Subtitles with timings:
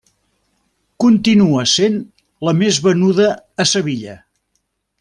[1.03, 1.99] Continua sent
[2.49, 3.29] la més venuda
[3.65, 4.17] a Sevilla.